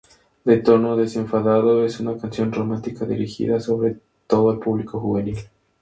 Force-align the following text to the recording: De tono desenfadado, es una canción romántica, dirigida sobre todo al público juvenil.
De 0.45 0.57
tono 0.63 0.95
desenfadado, 0.95 1.85
es 1.85 1.99
una 1.99 2.17
canción 2.17 2.51
romántica, 2.51 3.05
dirigida 3.05 3.59
sobre 3.59 3.99
todo 4.25 4.49
al 4.49 4.57
público 4.57 4.99
juvenil. 4.99 5.37